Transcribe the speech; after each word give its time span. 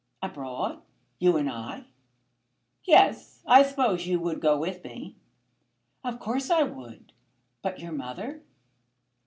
"Abroad! 0.23 0.81
You 1.19 1.37
and 1.37 1.47
I?" 1.47 1.85
"Yes. 2.85 3.43
I 3.45 3.61
suppose 3.61 4.07
you 4.07 4.19
would 4.19 4.39
go 4.41 4.57
with 4.57 4.83
me?" 4.83 5.15
"Of 6.03 6.17
course 6.17 6.49
I 6.49 6.63
would. 6.63 7.11
But 7.61 7.79
your 7.81 7.91
mother?" 7.91 8.41